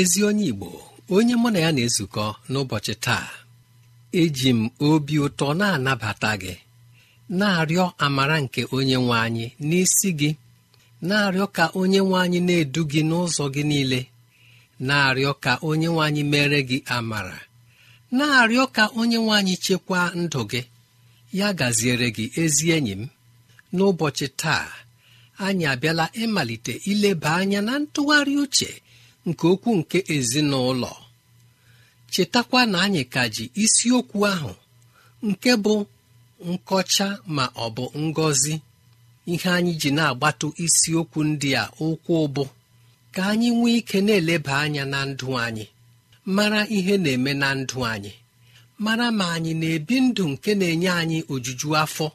[0.00, 0.70] Ezi onye igbo
[1.16, 3.28] onye mụ na ya na-ezukọ n'ụbọchị taa
[4.20, 6.54] eji m obi ụtọ na-anabata gị
[7.38, 10.30] na-arịọ amara nke onye nwe anyị n'isi gị
[11.08, 14.00] na-arịọ ka onye nwe anyị na-edu gị n'ụzọ gị niile
[14.86, 17.38] na-arịọ ka onye nwe anyị mere gị amara
[18.16, 20.62] na-arịọ ka onye nwe anyị chekwaa ndụ gị
[21.38, 23.02] ya gaziere gị ezi enyi m.
[23.76, 24.66] N'ụbọchị taa
[25.46, 28.70] anyị abịala ịmalite ileba anya na ntụgharị uche
[29.30, 30.92] nke okwu nke ezinụlọ.
[32.12, 34.52] Chetakwa na anyị ka ji isiokwu ahụ
[35.28, 35.74] nke bụ
[36.50, 38.54] nkọcha ma ọ bụ ngọzi
[39.32, 42.42] ihe anyị ji na-agbatụ isiokwu ndị a ụkwụ ụbụ
[43.14, 45.64] ka anyị nwee ike na-eleba anya na ndụ anyị
[46.36, 48.12] mara ihe na-eme na ndụ anyị
[48.84, 52.06] mara ma anyị na-ebi ndụ nke na-enye anyị ojuju afọ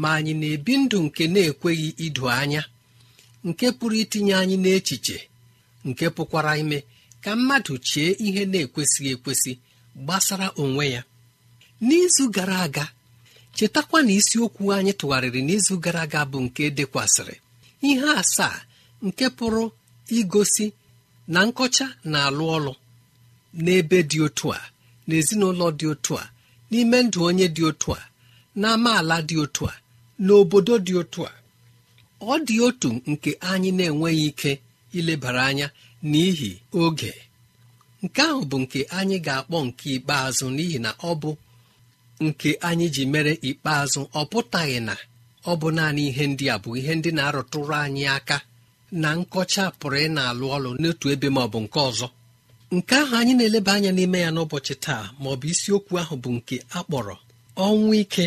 [0.00, 2.62] ma anyị na-ebi ndụ nke na-ekweghị ido anya
[3.48, 5.16] nke pụrụ itinye anyị n'echiche
[5.88, 6.78] nke pụkwara ime
[7.22, 9.52] ka mmadụ chee ihe na-ekwesịghị ekwesị
[10.04, 11.02] gbasara onwe ya.
[11.86, 12.86] N'izu gara aga
[13.56, 17.36] chetakwa na isiokwu anyị tụgharịrị n'izu gara aga bụ nke dekwasịrị.
[17.88, 18.56] Ihe asaa
[19.06, 19.64] nke pụrụ
[20.18, 20.66] igosi
[21.32, 22.72] na nkọcha na-alụ ọlụ
[23.64, 24.60] n'ebe dị otu a
[25.08, 26.24] n'ezinụlọ dị otu a
[26.70, 28.02] n'ime ndụ onye dị otu a
[28.60, 29.74] na amaala dị otu a
[30.24, 31.32] n'obodo dị otu a.
[32.20, 34.52] Ọ dị otu nke anyị na-enweghị ike
[34.98, 35.66] ilebara anya
[36.10, 36.50] n'ihi
[36.82, 37.12] oge.
[38.02, 41.30] Nke ahụ bụ nke anyị ga-akpọ nke ikpeazụ n'ihi na ọ bụ
[42.24, 44.94] nke anyị ji mere ikpeazụ ọ pụtaghị na
[45.50, 48.36] ọ bụ naanị ihe ndị a bụ ihe ndị na-arụtụrụ anyị aka
[49.02, 52.06] na nkọcha pụrụ ị na-alụ ọlụ n'otu ebe ma ọ bụ nke ọzọ.
[52.76, 56.30] Nke ahụ anyị na-eleba anya n'ime ya n'ụbọchị taa ma ọ bụ isiokwu ahụ bụ
[56.36, 57.14] nke akpọrọ
[57.66, 58.26] ọnwụ ike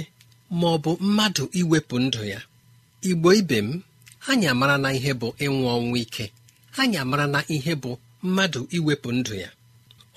[0.60, 2.40] ma ọ bụ mmadụ iwepụ ndụ ya.
[3.10, 3.70] Igbo ibe m
[4.30, 6.26] anyị amara na ihe bụ ịnwụ ọnwụ ike.
[6.82, 7.92] Anyị amara na ihe bụ
[8.24, 9.50] mmadụ iwepụ ndụ ya.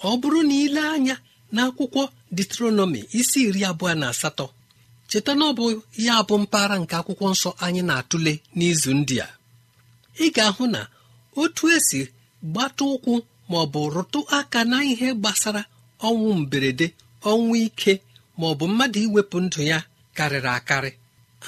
[0.08, 1.16] Ọ bụrụ na ile anya
[1.54, 2.02] n'akwụkwọ
[2.36, 4.46] detronomi isi iri abụọ na asatọ
[5.10, 5.64] cheta na ọ bụ
[6.06, 9.28] ya bụ mpaghara nke akwụkwọ nsọ anyị na-atụle n'izu ndị a.
[10.24, 10.80] Ị ga-ahụ na
[11.40, 12.00] otu esi
[12.52, 13.12] gbata ụkwụ
[13.50, 15.62] ma ọ bụ rụtụ aka na ihe gbasara
[16.08, 16.86] ọnwụ mberede
[17.30, 17.92] ọnwụ ike
[18.38, 19.78] ma ọ bụ mmadụ iwepụ ndụ ya
[20.16, 20.90] karịrị akarị.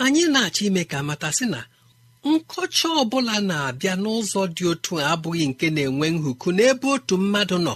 [0.03, 1.61] Anyị na-achọ ime ka matasị na
[2.31, 7.75] nkọcha ọbụla na-abịa n'ụzọ dị otu a abụghị nke na-enwe nhuku n'ebe otu mmadụ nọ.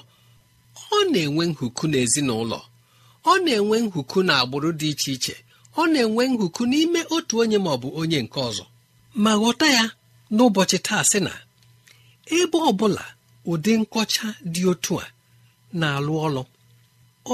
[0.97, 2.59] Ọ na-enwe nhuku n'ezinụlọ.
[3.31, 5.35] Ọ na-enwe nhuku na agbụrụ dị iche iche.
[5.81, 8.65] Ọ na-enwe nhuku n'ime otu onye ma ọ bụ onye nke ọzọ.
[9.23, 9.85] Ma ghọta ya
[10.35, 11.33] n'ụbọchị taa sị na
[12.39, 13.05] ebe ọ bụla
[13.51, 15.07] ụdị nkọcha dị otu a
[15.81, 16.43] na-alụ ọlụ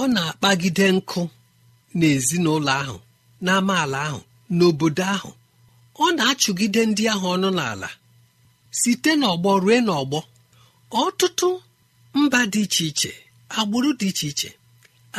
[0.01, 1.21] ọ na-akpagide nkụ
[1.99, 2.97] n'ezinụlọ ahụ
[3.45, 4.21] n'amaala ahụ
[4.57, 5.31] n'obodo ahụ.
[6.05, 7.89] Ọ na-achụgide ndị ahụ ọnụ n'ala
[8.81, 10.19] site n'ọgbọ rue n'ọgbọ.
[11.03, 11.49] Ọtụtụ
[12.19, 13.11] mba dị iche iche
[13.59, 14.51] agbụrụ dị iche iche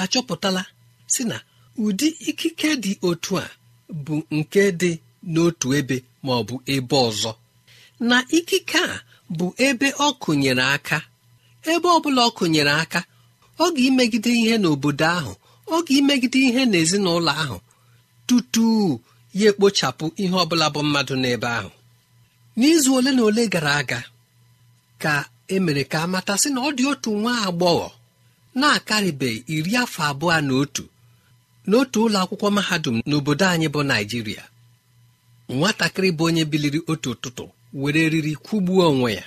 [0.01, 0.63] achọpụtala
[1.13, 1.37] si na
[1.83, 3.45] ụdị ikike dị otu a
[4.05, 4.91] bụ nke dị
[5.33, 7.31] n'otu ebe ma ọ bụ ebe ọzọ.
[8.09, 8.95] Na ikike a
[9.37, 10.97] bụ ebe ọ kụnyere aka.
[11.71, 12.99] Ebe ọ bụla ọ kụnyere aka
[13.63, 15.33] ọ ga-imegide ihe n'obodo ahụ
[15.75, 17.57] ọ ga-imegide ihe n'ezinụlọ ahụ
[18.27, 18.65] tutu
[19.39, 21.71] ya ekpochapụ ihe ọ bụla bụ mmadụ n'ebe ahụ.
[22.57, 23.99] N'izu ole na ole gara aga
[25.01, 25.13] ka
[25.55, 27.87] emere ka amatasị na ọ dị otu nwa agbọghọ
[28.59, 30.83] na-akarịbeghị iri afọ abụọ na otu
[31.69, 34.43] n'otu ụlọ akwụkwọ mahadum n'obodo anyị bụ naijiria
[35.57, 37.45] nwatakịrị bụ onye biliri otu ụtụtụ
[37.81, 39.25] were eriri kwụgbuo onwe ya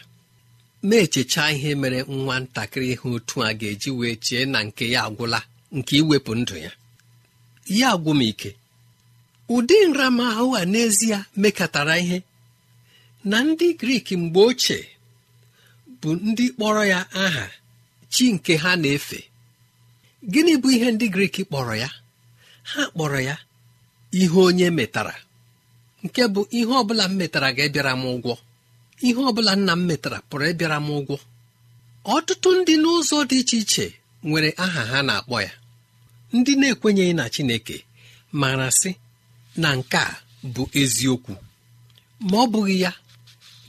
[0.88, 5.38] na-echecha ihe mere nwa ntakịrị ihe otu a ga-eji wee chee na nke ya agwụla
[5.76, 6.70] nke iwepụ ndụ ya.
[7.79, 8.50] Ya agwụ m ike
[9.54, 12.19] ụdị nramahụ a n'ezie mekatara ihe.
[13.31, 14.81] Na ndị grik mgbe ochie
[16.00, 17.44] bụ ndị kpọrọ ya aha
[18.12, 19.19] chi nke ha na-efe.
[20.32, 21.88] Gịnị bụ ihe ndị grik kpọrọ ya?
[22.70, 23.37] Ha kpọrọ ya
[24.20, 25.14] ihe onye metara.
[26.04, 28.34] Nke bụ ihe ọbụla m metara ga-ebịara m ụgwọ.
[29.06, 31.16] Ihe ọbụla nna m metara pụrụ ịbịara m ụgwọ.
[32.14, 33.87] Ọtụtụ ndị n'ụzọ dị iche iche
[34.28, 35.52] nwere aha ha na-akpọ ya.
[36.37, 37.76] Ndị na-ekwenyeghị na chineke
[38.40, 38.90] mara sị
[39.62, 40.17] na nke a
[40.55, 41.35] bụ eziokwu.
[42.31, 42.93] Ma ọ bụghị ya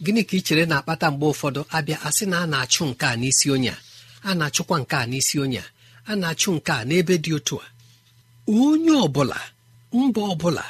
[0.03, 3.47] gịnị ka ị chere na-akpata mgbe ụfọdụ abịa asị na a na-achụ nke a n'isi
[3.55, 3.71] onye
[4.23, 4.31] a?
[4.39, 5.61] Na-achụkwa nke a n'isi onye
[6.09, 6.15] a?
[6.21, 7.67] Na-achụ nke a n'ebe dị otu a?
[8.61, 9.39] Onye ọbụla
[9.93, 10.65] mba ọbụla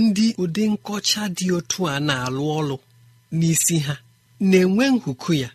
[0.00, 2.76] ndị ụdị nkọcha dị otu a na-alụ ọlụ
[3.38, 3.94] n'isi ha
[4.50, 5.50] na-enwe nhuku ya.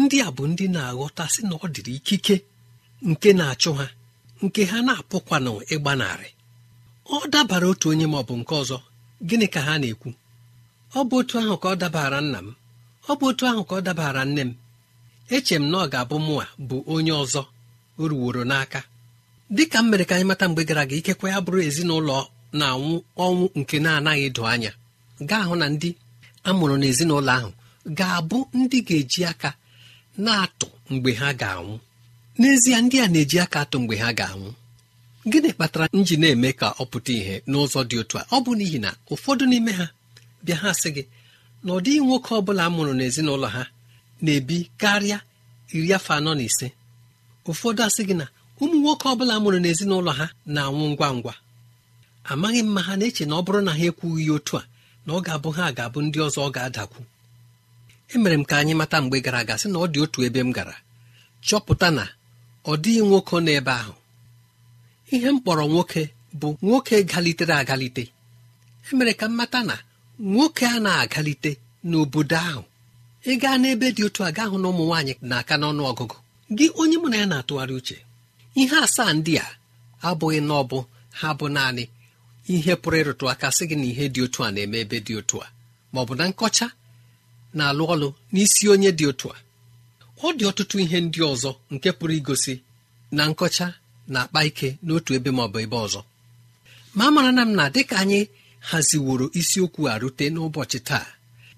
[0.00, 2.36] Ndị a bụ ndị na-aghọta sị na ọ dịrị ikike
[3.08, 3.86] nke na-achụ ha
[4.44, 6.28] nke ha na-apụkwanụ ịgbanarị.
[7.16, 8.78] Ọ dabara otu onye ma ọ bụ nke ọzọ.
[9.28, 10.08] Gịnị ka ha na-ekwu?
[10.98, 12.48] Ọ bụ otu ahụ ka ọ dabara nna m.
[13.10, 14.50] Ọ bụ otu ahụ ka ọ dabara nne m.
[15.34, 17.42] Eche m na ọ ga-abụ mụnwa bụ onye ọzọ
[18.00, 18.80] o ruworo n'aka.
[19.56, 22.16] Dịka m mere ka anyị mata mgbe gara aga ikekwe ya bụrụ ezinụlọ
[22.58, 22.92] na-anwụ
[23.24, 24.72] ọnwụ nke na-anaghị edo anya.
[25.28, 25.90] Gaa hụ na ndị
[26.48, 27.50] a mụrụ n'ezinụlọ ahụ
[27.98, 29.50] ga-abụ ndị ga-eji aka
[30.24, 31.74] na-atụ mgbe ha ga-anwụ.
[32.40, 34.50] N'ezie ndị a na-eji aka atụ mgbe ha ga-anwụ.
[35.26, 38.22] Gịnị kpatara m ji na-eme ka ọ pụta ìhè n'ụzọ dị otu a?
[38.34, 39.86] Ọ bụ n'ihi na ụfọdụ n'ime ha
[40.44, 41.02] bịa ha sị gị
[41.64, 43.62] na ọ dịghị nwoke ọ bụla a mụrụ n'ezinụlọ ha
[44.24, 45.18] na-ebi karịa
[45.76, 46.68] iri afọ anọ na ise.
[47.50, 48.26] Ụfọdụ asị gị na
[48.62, 51.34] ụmụ nwoke ọ bụla mụrụ n'ezinụlọ ha na-anwụ ngwa ngwa.
[52.30, 54.62] Amaghị mma ha na-eche na ọ bụrụ na ha ekwughị ya otu a
[55.06, 57.00] na ọ ga-abụ ha ga-abụ ndị ọzọ ọ ga-adakwu.
[58.14, 60.50] Emere m ka anyị mata mgbe gara aga sị na ọ dị otu ebe m
[60.56, 60.74] gara
[61.46, 62.04] chọpụta na
[62.64, 63.94] ọ dịghị nwoke n'ebe ahụ.
[65.14, 66.02] Ihe m kpọrọ nwoke
[66.40, 68.04] bụ nwoke galitere agalite.
[68.92, 69.76] Emere ka m mata na
[70.32, 71.50] nwoke a na-agalite
[71.88, 72.62] n'obodo ahụ
[73.30, 76.16] ị gaa n'ebe dị otu a gaa hụ na ụmụ nwaanyị na-aka n'ọnụ ọgụgụ.
[76.56, 77.96] Gị onye mụ na ya na-atụgharị uche
[78.60, 79.46] ihe asaa ndị a
[80.08, 80.78] abụghị na ọ bụ
[81.18, 81.84] ha bụ naanị
[82.54, 85.36] ihe pụrụ ịrụtụ aka sị gị na ihe dị otu a na-eme ebe dị otu
[85.44, 85.48] a
[85.92, 86.66] ma ọ bụ na nkọcha
[87.56, 89.36] na-alụ ọlụ n'isi onye dị otu a.
[90.24, 92.54] Ọ dị ọtụtụ ihe ndị ọzọ nke pụrụ igosi
[93.16, 93.66] na nkọcha
[94.12, 96.00] na-akpa ike n'otu ebe ma ọ bụ ebe ọzọ.
[96.96, 98.20] Ma mara na m na dịka anyị
[98.68, 101.06] haziworo isiokwu a rute n'ụbọchị taa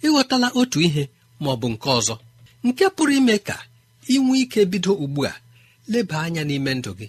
[0.07, 1.05] ịghọtala otu ihe
[1.43, 2.15] ma ọ nke ọzọ
[2.67, 3.57] nke pụrụ ime ka
[4.15, 5.33] inwe ike bido ugbu a
[5.93, 7.09] leba anya n'ime ndụ gị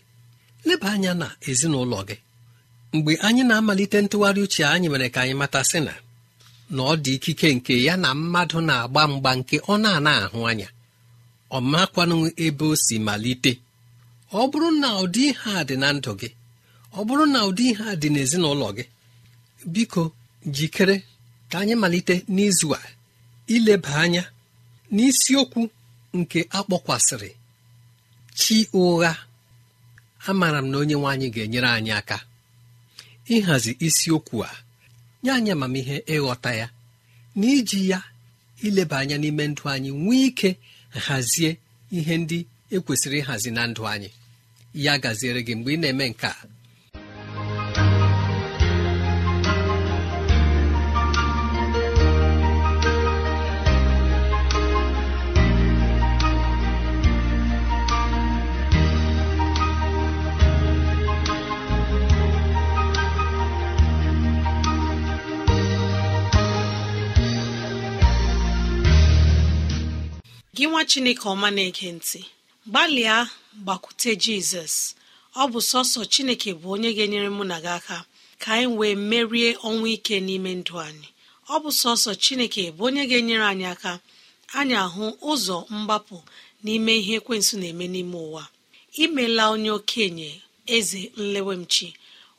[0.68, 2.18] leba anya na ezinụlọ gị.
[2.96, 5.94] Mgbe anyị na-amalite ntụgharị uche anyị mere ka anyị mata sị na
[6.76, 10.70] na ọ dị ikike nke ya na mmadụ na-agba mgba nke ọ na-ana ahụ anya.
[11.56, 13.52] Ọ makwanụ ebe o si malite.
[14.40, 16.30] Ọ bụrụ na ụdị ihe a dị na ndụ gị
[16.98, 18.84] ọ bụrụ na ụdị ihe a dị n'ezinụlọ gị
[19.74, 20.04] biko
[20.56, 20.96] jikere
[21.50, 22.82] ka anyị malite n'izu a
[23.56, 24.24] ileba anya
[24.96, 25.62] n'isiokwu
[26.18, 27.32] nke akpọkwasịrị
[28.40, 29.14] chi ụgha.
[30.30, 32.18] Amaara m na onye nwe anyị ga-enyere anyị aka
[33.36, 34.52] ịhazi isiokwu a.
[35.24, 36.68] Nye anyị amamihe ịghọta ya
[37.40, 38.00] na iji ya
[38.66, 40.50] ileba anya n'ime ndụ anyị nwee ike
[41.08, 41.52] hazie
[41.98, 42.40] ihe ndị
[42.76, 44.10] ekwesịrị ịhazi na ndụ anyị.
[44.74, 46.36] Ya gaziere gị mgbe ị na-eme nke a.
[70.56, 72.22] Gị nwa chineke ọma na-ege ntị.
[72.70, 73.18] Gbalịa
[73.64, 74.76] gbakwute jizọs.
[75.36, 77.98] Ọ bụ sọsọ chineke bụ onye ga-enyere mụ na gị aka.
[78.42, 81.08] Ka anyị wee merie ọnwụ ike n'ime ndụ anyị.
[81.54, 83.92] Ọ bụ sọsọ chineke bụ onye ga-enyere anyị aka.
[84.58, 86.18] Anyị ahụ ụzọ mgbapụ
[86.64, 88.44] n'ime ihe ekwensụ na-eme n'ime ụwa.
[89.04, 90.30] Imela onye okenye
[90.76, 91.88] eze nlewemchi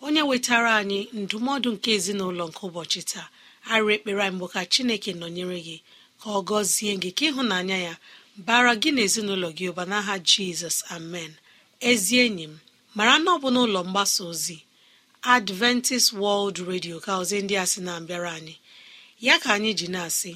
[0.05, 3.27] onye wetara anyị ndụmọdụ nke ezinụlọ nke ụbọchị taa.
[3.73, 5.77] Arụ ekpere anyị mbụ ka chineke nọnyere gị
[6.21, 7.95] ka ọ gọzie gị ka ịhụnanya ya
[8.37, 11.33] bara gị na ezinụlọ gị ụba n'aha jizọs amen.
[11.91, 12.55] Ezi enyi m
[12.97, 14.57] mara na ọ bụ n'ụlọ mgbasa ozi
[15.35, 18.55] adventist world radio ka ozi ndị a sị na-abịara anyị.
[19.27, 20.33] Ya ka anyị ji na-asị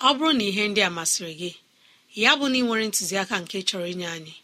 [0.00, 1.50] ọ bụrụ na ihe ndị a masịrị gị
[2.22, 4.34] ya bụ na ị nwere ntụziaka nke chọrọ inye anyị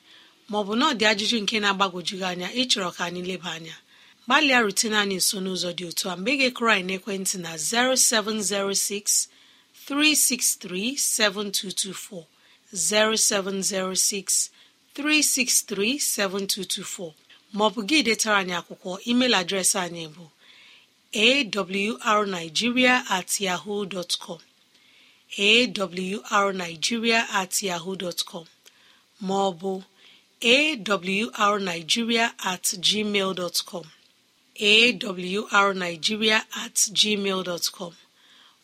[0.50, 3.76] maọbụ na ọ dị ajụjụ nke na-agbagwoju gị anya ịchọrọ ka anyị leba anya
[4.26, 6.96] gbalịa rutene anyị nso n'ụzọ dị otu a mgbe ị ga-ekụrụ anyị
[7.44, 9.28] na 0706
[9.88, 12.33] 363 7224
[12.74, 14.50] 0706
[14.94, 17.12] 363 7224
[17.56, 20.24] maọbụ gị detara anyị akwụkwọ email adreesị anyị bụ
[21.14, 24.38] awrnigeria at yahoo dot com.
[25.38, 28.46] Awrnigeria at yahoo dot com.
[29.22, 29.82] Maọbụ
[30.42, 33.84] awrnigeria at gmail dot com.
[34.60, 37.94] Awrnigeria at gmail dot com.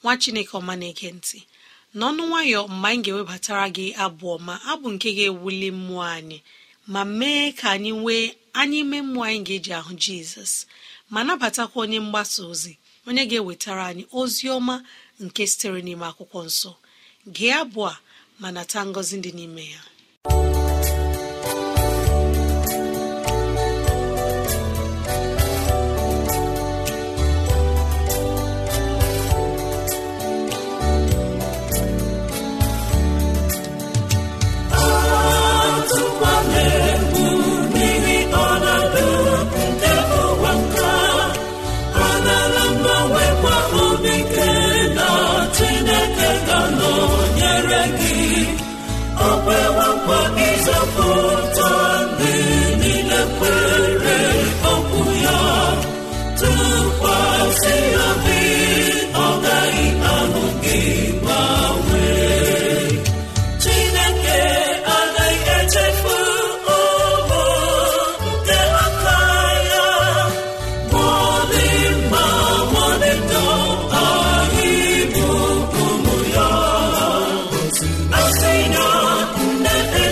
[0.02, 1.38] Nwa chineke ọma na-ege ntị.
[1.98, 6.38] N'ọnụ nwayọ mgbe anyị ga-ewebatara gị abụọ ma abụ nke ga-ewuli mmụọ anyị
[6.92, 8.24] ma mee ka anyị nwee
[8.60, 10.52] anya ime mmụọ anyị ga-eji ahụ jizọs
[11.12, 12.72] ma nabatakwa onye mgbasa ozi
[13.08, 14.74] onye ga-ewetara anyị ozi ọma
[15.24, 16.70] nke sitere n'ime akwụkwọ nsọ.
[17.34, 17.92] Gee abụọ
[18.40, 19.80] ma nata ngọzi dị n'ime ya.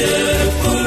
[0.00, 0.79] chefuru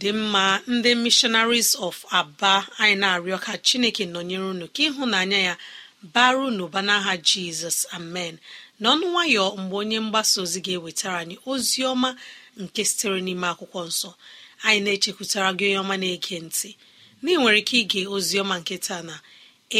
[0.00, 5.54] dị mma ndị missionaries of aba anyị na-arịọ ka chineke nọnyere unu ka ịhụnanya ya
[6.14, 8.34] bara unu ụba n'aha jizọs amen.
[8.80, 12.10] N'ọnụ nwayọ mgbe onye mgbasa ozi ga-ewetara anyị ozi ọma
[12.62, 14.10] nke sitere n'ime akwụkwọ nsọ
[14.66, 16.70] anyị na-echekwutara gị onye ọma na-ege ntị.
[17.22, 19.16] Na ị nwere ike ige ozi ọma nke taa na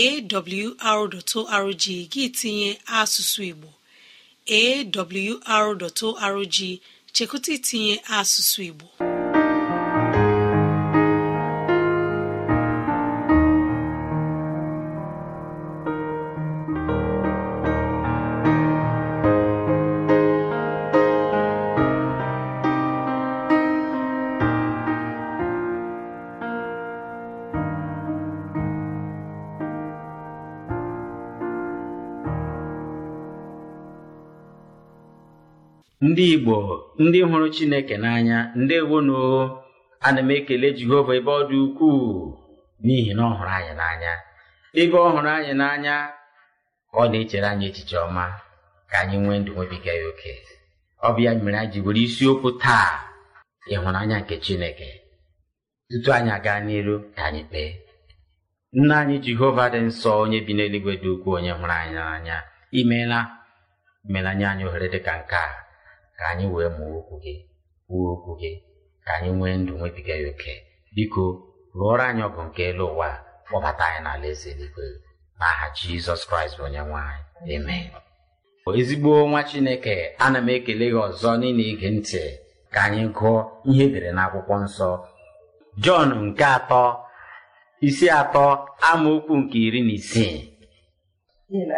[0.03, 3.69] awr.org gị tinye asụsụ igbo
[4.59, 6.57] awr.org
[7.15, 8.87] chekwụta itinye asụsụ igbo.
[36.17, 36.57] Ndị igbo
[37.03, 39.17] ndị hụrụ chineke n'anya ndewonu
[40.07, 42.09] ana m ekele jehova ebe ọ dị ukwuu
[42.85, 44.13] n'ihi na ọ hụrụ anyị n'anya.
[44.81, 45.95] Ebe ọ hụrụ anyị n'anya
[47.01, 48.25] ọ na-echere anyị echiche ọma
[48.91, 50.33] ka anyị nwee ndụ nwebiga ya oke.
[51.07, 52.91] Ọ bụ ya mere anyị ji were isiokwu taa
[53.75, 54.91] ịhụnanya nke chineke.
[55.89, 57.71] Tutu anyị aga n'iru ka anyị kpee.
[58.79, 62.37] Nna anyị jehova dị nsọ onye bi n'eluigwe dị ukwuu onye hụrụ anyị n'anya.
[62.79, 63.19] Imeela
[64.07, 65.66] imeela nye anyị ohere dị ka nke a.
[66.19, 67.35] ka anyị wee mụọ okwu gị
[67.87, 68.53] kwuo okwu gị
[69.05, 70.55] ka anyị nwee ndụ nwebiga ya oke.
[70.95, 71.23] Biko
[71.79, 73.09] rụọrọ anyị ọgụ nke elu ụwa
[73.47, 74.85] kpọbata anyị n'ala eze eluigwe.
[75.39, 77.23] N'aha jizọs kraịst bụ onye nwe anyị
[78.81, 82.23] ezigbo nwa chineke ana m ekele gị ọzọ n'ịna ige ntị.
[82.73, 83.33] Ka anyị gụọ
[83.71, 84.89] ihe edere n'akwụkwọ nsọ.
[85.85, 86.83] Jọn nke atọ
[87.89, 88.45] isi atọ
[88.91, 90.37] amaokwu nke iri na isii.
[91.69, 91.77] Na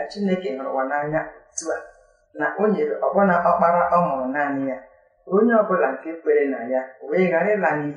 [2.38, 4.78] na o nyere ọbụna ọkpara ọ mụrụ naanị ya.
[5.34, 7.94] Onye ọbụla nke kwere na ya wee ghara ịla n'iyi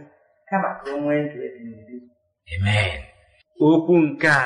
[0.50, 1.98] kama ka o nwee ndụ ebighị
[3.68, 4.44] okwu nke a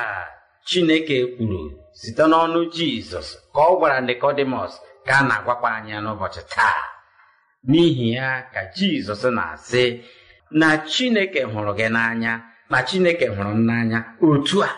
[0.68, 1.60] chineke kwuru
[2.00, 4.72] site n'ọnụ jizọs ka ọ gwara nikọdimọs
[5.06, 6.82] ka a na-agwakwa anya n'ụbọchị taa.
[7.70, 9.84] N'ihi ya ka jizọs na-asị
[10.60, 12.32] na chineke hụrụ gị n'anya
[12.70, 13.98] na chineke hụrụ m n'anya.
[14.28, 14.70] Otu a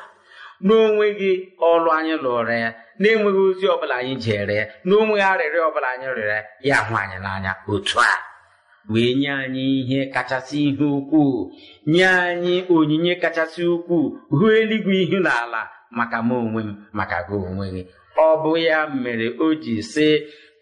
[0.67, 1.31] n'onweghị
[1.71, 5.89] ọrụ anyị lụrụ ya na-enweghị ozi ọbụla anyị jere ya na o nweghị arịrịọ ọbụla
[5.95, 8.13] anyị rịọrọ ya hụ anyị n'anya otu a
[8.93, 11.53] wee nye anyị ihe kachasị ihe ukwuu
[11.93, 14.07] nye anyị onyinye kachasị ukwuu
[14.37, 17.83] hụ eluigwe ihu na ala maka m onwe m maka gị onwe gị
[18.27, 20.07] ọ bụ ya mere o ji sị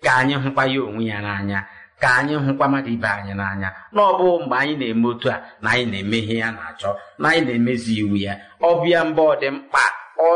[0.04, 1.58] ka anyị hụkwa ya onwe ya n'anya
[2.00, 5.36] ka anyị hụkwa mmadụ ibe anyị n'anya na ọ bụ mgbe anyị na-eme otu a
[5.62, 8.32] na anyị na-eme ihe ya na-achọ na anyị na-emezi iwu ya
[8.68, 9.84] ọ bịa mgbe ọ dị mkpa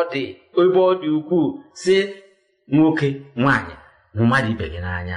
[0.01, 0.23] ọ dị
[0.61, 1.49] ebe ọ dị ukwuu
[1.81, 1.95] si
[2.75, 3.09] nwoke
[3.41, 3.75] nwaanyị
[4.17, 5.17] hụ mmadụ ibe gị n'anya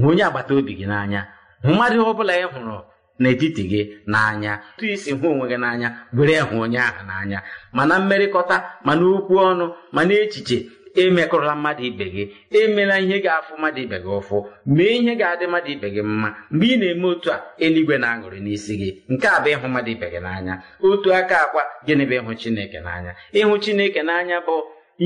[0.00, 1.20] hụ onye agbata obi gị n'anya
[1.64, 2.76] hụ mmadụ ọ bụla ị hụrụ
[3.20, 3.80] n'etiti gị
[4.12, 7.38] n'anya tụ isi hụ onwe gị n'anya were hụ onye ahụ n'anya
[7.76, 10.58] mana mmerịkọta mana okwu ọnụ mana echiche
[11.02, 12.24] emekọrọla mmadụ ibe gị
[12.60, 16.28] emela ihe ga-afụ mmadụ ibe gị ụfụ mee ihe ga-adị mmadụ ibe gị mma.
[16.50, 18.90] Mgbe ị na-eme otu a eluigwe na-aṅụrị n'isi gị.
[19.12, 20.54] Nke a bụ ịhụ mmadụ ibe gị n'anya.
[20.86, 23.12] Otu aka akwa gịnị bụ ịhụ chineke n'anya?
[23.38, 24.56] Ịhụ chineke n'anya bụ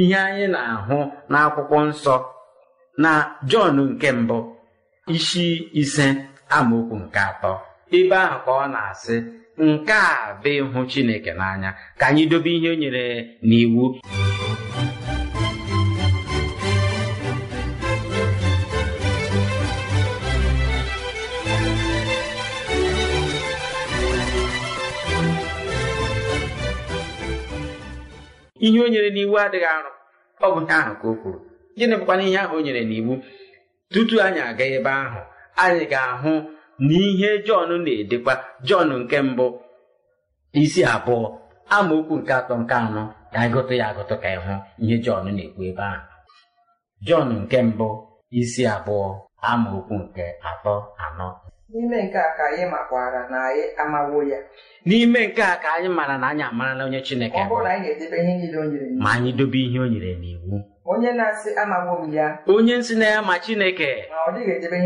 [0.00, 0.98] ihe anyị na-ahụ
[1.30, 2.14] n'akwụkwọ nsọ
[3.02, 3.10] na
[3.50, 4.38] jọn nke mbụ
[5.14, 6.06] isi ise
[6.56, 7.52] amaokwu nke atọ.
[7.96, 9.16] Ebe ahụ ka ọ na-asị
[9.58, 11.70] nke a bụ ịhụ chineke n'anya.
[11.98, 13.04] Ka anyị dobe ihe o nyere
[13.48, 13.84] n'iwu.
[28.66, 29.90] Ihe o nyere n'iwu adịghị arụ.
[30.44, 31.38] Ọ bụ ihe ahụ ka o kwuru.
[31.78, 33.12] Gịnị bụkwana ihe ahụ o nyere n'iwu?
[33.92, 35.20] Tutu anyị aga ebe ahụ
[35.64, 36.32] anyị ga-ahụ
[36.86, 38.34] na ihe jọn na-edekwa.
[38.68, 39.46] Jọn nke mbụ
[40.62, 41.26] isi abụọ
[41.76, 45.60] amaokwu nke atọ nke anọ ka anyị gụtụ ya agụtụ ka ịhụ ihe jọn na-ekwu
[45.70, 46.04] ebe ahụ.
[47.06, 47.88] Jọn nke mbụ
[48.40, 49.06] isi abụọ
[49.50, 51.28] amaokwu nke atọ anọ.
[51.72, 54.38] N'ime nke a ka anyị makwara na anyị amawo ya
[54.86, 59.30] n'ime nke a ka anyị mara na anyị amarala onye chineke ọ bụrụ ma anyị
[59.38, 60.56] dobe ihe o nyere n'iwu
[60.92, 64.76] onye na-asị amawo m ya onye nsị na ya ma chineke ma o nyere debe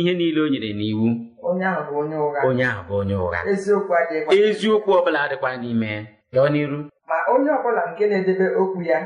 [0.00, 1.06] ihe niile o nyere n'iwu
[1.48, 1.82] onye ahụ
[2.88, 5.90] bụ onye ụgha eziokwu adịghịkwa eziokwu ọbụla adịkwa n'ime
[6.34, 8.98] ya n'iru ma onye ọbụla nke na-edebe okwu ya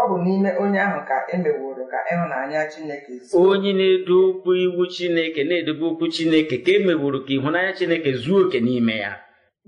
[0.00, 3.12] ọ bụ n'ime onye ahụ ka e meworo ka ịhụnanya Chineke
[3.50, 8.38] onye na-edo okwu iwu chineke na-edobe okwu chineke ka e meworo ka ịhụnanya chineke zuo
[8.46, 9.12] oke n'ime ya.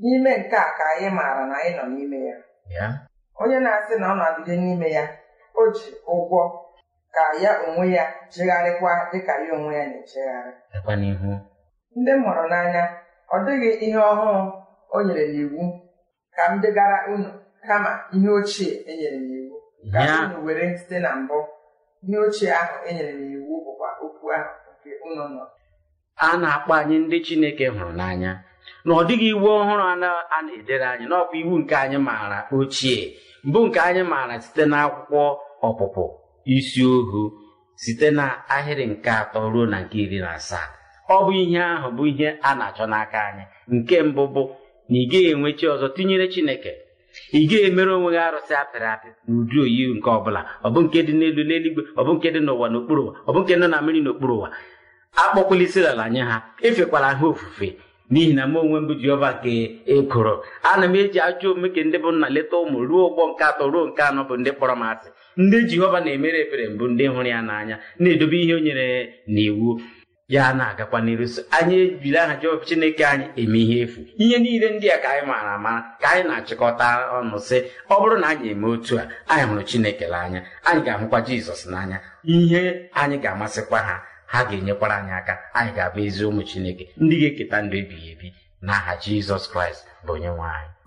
[0.00, 2.36] N'ime nke a ka anyị maara na anyị nọ n'ime ya.
[3.40, 5.04] Onye na-asị na ọ na-adịde n'ime ya
[5.60, 6.42] o ji ụgwọ
[7.14, 10.52] ka ya onwe ya chegharịkwa dịka ya onwe ya na-echegharị.
[11.98, 12.84] Ndị m hụrụ n'anya
[13.34, 14.40] ọ dịghị ihe ọhụrụ
[14.94, 15.62] o nyere n'iwu
[16.34, 17.30] ka m degara unu
[17.66, 19.56] kama ihe ochie e nyere n'iwu
[19.92, 21.38] ka unu were site na mbụ.
[22.08, 25.44] Ihe ochie ahụ e n'iwu bụkwa okwu ahụ nke unu nọ.
[26.16, 28.32] A na-akpọ anyị ndị chineke hụrụ n'anya
[28.84, 32.98] na ọ dịghị iwu ọhụrụ a na- na-edere anyị n'ọkwa iwu nke anyị maara ochie
[33.46, 35.22] mbụ nke anyị maara site n'akwụkwọ
[35.68, 36.04] ọpụpụ
[36.54, 37.22] isi ohu
[37.82, 40.66] site na ahịrị nke atọ ruo na nke iri na asaa.
[41.14, 43.44] Ọ bụ ihe ahụ bụ ihe a na-achọ n'aka anyị.
[43.74, 44.42] Nke mbụ bụ
[44.88, 46.72] na ị gaghị enwe chi ọzọ tinyere chineke.
[47.38, 50.40] Ị gaghị emere onwe gị arụsị apịrị apị n'ụdị oyi nke ọbụla.
[50.66, 53.40] Ọ bụ nke dị n'elu n'eluigwe ọ bụ nke dị n'ụwa n'okpuru ụwa ọ bụ
[53.42, 54.48] nke nọ na mmiri n'okpuru ụwa.
[55.22, 57.68] Akpọkwala isi ala nye ha efekwala ha ofufe.
[58.10, 59.52] N'ihi na m onwe m bụ Jehova nke
[59.86, 63.64] ekoro ana m eji ajọ omume ndị bụ nna leta ụmụ ruo ụgbọ nke atọ
[63.72, 65.08] ruo nke anọ bụ ndị kpọrọ m asị.
[65.42, 68.86] Ndị Jehova na-emere ebere mbụ ndị hụrụ ya n'anya na-edobe ihe o nyere
[69.34, 69.80] n'iwu.
[70.28, 74.00] Ya na-agakwa n'iru so anyị ejiri aha Jehova Chineke anyị eme ihe efu.
[74.18, 76.86] Ihe niile ndị a ka anyị maara amara ka anyị na-achịkọta
[77.18, 77.58] ọnụ sị
[77.90, 81.98] ọ bụrụ na anyị eme otu a anyị hụrụ Chineke n'anya anyị ga-ahụkwa Jizọs n'anya.
[82.24, 82.62] Ihe
[82.94, 87.76] anyị ga-amasịkwa ha ha ga-enyekwara anyị aka anyị ga-abụ ezi ụmụ Chineke ndị ga-eketa ndụ
[87.82, 88.28] ebighị ebi
[88.66, 90.70] n'aha Jizọs Kraịst bụ onye nwe anyị.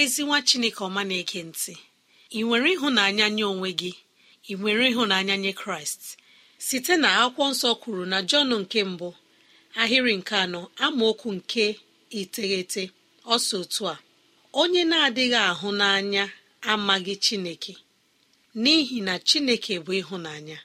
[0.00, 1.74] ezi nwa chineke ọma na-ege ntị.
[2.38, 3.92] Ị nwere ịhụnanya nye onwe gị?
[4.50, 6.02] Ị nwere ịhụnanya nye kraịst?
[6.66, 9.08] Site na akwụkwọ nsọ kwuru na jọn nke mbụ
[9.80, 11.64] ahịrị nke anọ amaokwu nke
[12.20, 12.82] iteghete
[13.34, 13.96] ọsọ otu a
[14.60, 16.24] onye na-adịghị ahụ n'anya
[16.72, 17.72] amaghị chineke
[18.62, 20.58] n'ihi na chineke bụ ịhụnanya.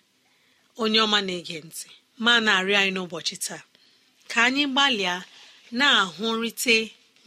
[0.81, 1.87] Onye ọma na-ege ntị
[2.23, 3.63] ma na-arịọ anyị n'ụbọchị taa
[4.31, 5.15] ka anyị gbalịa
[5.79, 6.77] na-ahụrịte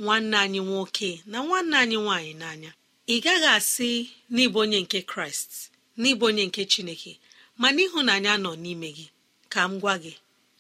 [0.03, 2.71] nwanne anyị nwoke na nwanne anyị nwaanyị n'anya.
[3.15, 3.91] Ị gaghị asị
[4.35, 5.51] n'ịbụ onye nke kraịst
[6.01, 7.13] n'ịbụ onye nke chineke
[7.61, 9.07] mana ịhụnanya nọ n'ime gị.
[9.53, 10.13] Ka m gwa gị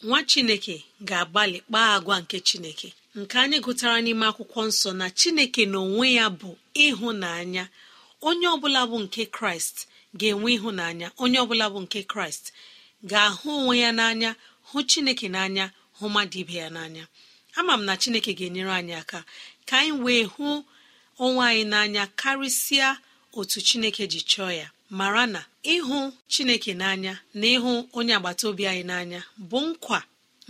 [0.06, 0.74] nwa chineke
[1.08, 2.88] ga-agbalị kpaa agwa nke chineke.
[3.18, 6.50] Nke anyị gụtara n'ime akwụkwọ nsọ na chineke n'onwe ya bụ
[6.86, 7.64] ịhụnanya.
[8.28, 9.76] Onye ọbụla bụ nke kraịst
[10.18, 11.06] ga-enwe ịhụnanya.
[11.22, 12.44] Onye ọbụla bụ nke kraịst
[13.10, 14.30] ga-ahụ onwe ya n'anya
[14.68, 15.64] hụ chineke n'anya
[15.98, 17.04] hụ mmadụ ibe ya n'anya.
[17.58, 19.18] Ama m na chineke ga-enyere anyị aka
[19.68, 20.48] ka anyị wee hụ
[21.24, 22.88] onwe anyị n'anya karịsịa
[23.38, 24.66] otu chineke ji chọọ ya.
[24.98, 25.40] Mara na
[25.74, 25.98] ịhụ
[26.32, 29.98] chineke n'anya na ịhụ onye agbata obi anyị n'anya bụ nkwa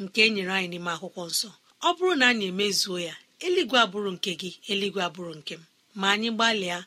[0.02, 1.48] nke e nyere anyị n'ime akwụkwọ nsọ.
[1.86, 3.14] Ọ bụrụ na anyị emezuo ya
[3.46, 5.62] eluigwe abụrụ nke gị eluigwe abụrụ nke m.
[6.00, 6.78] Ma anyị gbalịa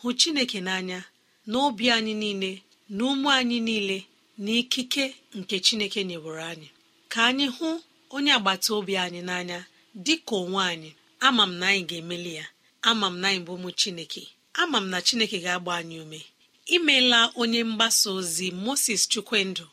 [0.00, 0.98] hụ chineke n'anya
[1.50, 2.50] na obi anyị niile
[2.96, 3.98] na ụmụ anyị niile
[4.44, 5.04] na ikike
[5.38, 6.68] nke chineke nyewere anyị.
[7.12, 7.68] Ka anyị hụ
[8.14, 9.58] onye agbata obi anyị n'anya
[10.04, 10.90] dị ka onwe anyị
[11.26, 12.46] ama m na anyị ga-emeli ya.
[12.90, 14.22] Ama m na anyị bụ ụmụ chineke.
[14.60, 16.20] Ama m na chineke ga-agba anyị ume.
[16.74, 19.64] Imeela onye mgbasa ozi moses chukwendụ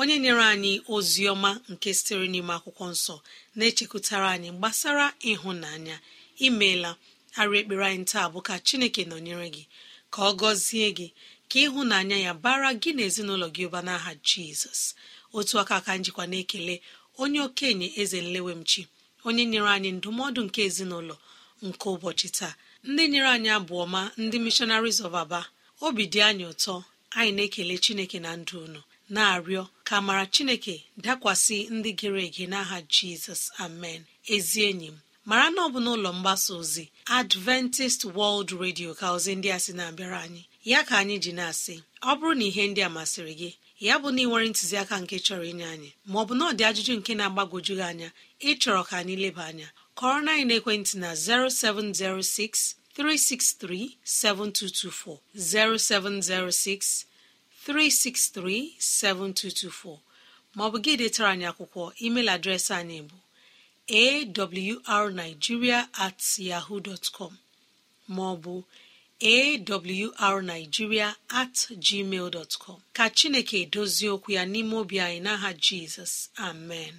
[0.00, 3.14] onye nyere anyị ozi ọma nke sitere n'ime akwụkwọ nsọ
[3.56, 5.96] na-echekwutara anyị gbasara ịhụnanya.
[6.46, 6.90] Imeela
[7.38, 9.64] arụ ekpere anyị taa bụ ka chineke nọnyere gị
[10.12, 11.06] ka ọ gọzie gị
[11.50, 14.80] ka ịhụnanya ya bara gị na ezinụlọ gị ụba n'aha jizọs.
[15.36, 16.74] Otu aka ka njikwa na-ekele
[17.22, 18.82] onye okenye eze nlewemchi
[19.26, 21.16] onye nyere anyị ndụmọdụ nke ezinụlọ
[21.66, 22.54] nke ụbọchị taa.
[22.90, 25.40] Ndị nyere anyị abụ ọma ndị missionaries of aba
[25.86, 26.74] obi dị anyị ụtọ
[27.18, 28.80] anyị na-ekele chineke na ndụ unu
[29.14, 30.74] na-arịọ ka mara chineke
[31.04, 34.00] dakwasị ndị gere ege n'aha jizọs amen.
[34.34, 34.96] Ezi enyi m
[35.28, 36.84] mara na ọ bụ n'ụlọ mgbasa ozi
[37.18, 40.42] adventist world radio ka ozi ndị a sị na-abịara anyị.
[40.70, 44.08] Ya ka anyị ji na-asị ọ bụrụ na ihe ndị a masịrị gị ya bụ
[44.14, 47.74] na ị nwere ntụziaka nke chọrọ inye anyị maọbụ na ọ dị ajụjụ nke na-agbagwoju
[47.78, 48.08] gị anya
[48.50, 49.68] ịchọrọ ka anyị leba anya.
[49.98, 57.04] Kọrọ na naekwentị na 0706 363 7224 0706
[57.66, 59.98] 363 7224
[60.56, 63.16] maọbụ gị detara anyị akwụkwọ email adreesị anyị bụ
[64.94, 67.04] awrnigeria at yahoo dot
[68.16, 68.52] maọbụ
[69.20, 72.76] awrnigeria at gmail com.
[72.92, 76.28] Ka chineke dozie okwu ya n'ime obi anyị n'aha jizọs.
[76.38, 76.94] Amen.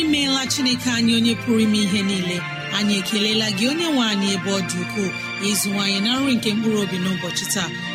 [0.00, 2.36] Imeela chineke anyị onye pụrụ ime ihe niile.
[2.76, 5.10] Anyị ekelela gị onye nwe anyị ebe ọ dị ukwuu.
[5.50, 7.70] Ịzụwanyị na nri nke mkpụrụ obi n'ụbọchị taa.